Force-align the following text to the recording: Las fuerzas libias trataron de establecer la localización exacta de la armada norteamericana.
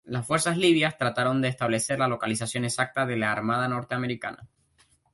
Las 0.05 0.25
fuerzas 0.25 0.57
libias 0.57 0.97
trataron 0.97 1.43
de 1.43 1.47
establecer 1.49 1.99
la 1.99 2.07
localización 2.07 2.65
exacta 2.65 3.05
de 3.05 3.17
la 3.17 3.31
armada 3.31 3.67
norteamericana. 3.67 4.47